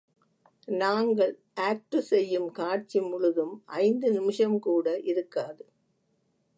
நாங்கள் 0.73 1.33
ஆக்டு 1.59 1.99
செய்யும் 2.01 2.49
காட்சி 2.51 3.01
முழுதும் 3.01 3.53
ஐந்து 3.81 4.09
நிமிஷம்கூட 4.11 4.87
இருக்காது. 5.03 5.63